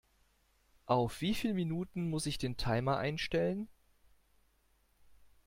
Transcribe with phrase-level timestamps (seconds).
[0.87, 3.67] Auf wie viel Minuten muss ich den Timer einstellen?